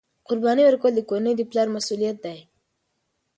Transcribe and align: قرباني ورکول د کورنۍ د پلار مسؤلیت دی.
قرباني 0.27 0.63
ورکول 0.65 0.93
د 0.95 1.01
کورنۍ 1.09 1.33
د 1.37 1.41
پلار 1.49 1.67
مسؤلیت 1.75 2.17
دی. 2.25 2.39